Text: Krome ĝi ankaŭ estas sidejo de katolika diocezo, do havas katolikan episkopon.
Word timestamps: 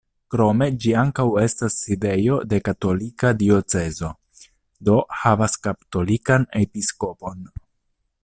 Krome 0.33 0.67
ĝi 0.83 0.93
ankaŭ 1.01 1.25
estas 1.41 1.75
sidejo 1.81 2.37
de 2.53 2.59
katolika 2.69 3.31
diocezo, 3.43 4.11
do 4.89 4.97
havas 5.25 5.57
katolikan 5.69 6.49
episkopon. 6.65 7.47